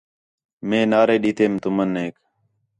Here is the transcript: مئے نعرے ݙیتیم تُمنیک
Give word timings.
مئے 0.67 0.79
نعرے 0.91 1.15
ݙیتیم 1.23 1.53
تُمنیک 1.61 2.15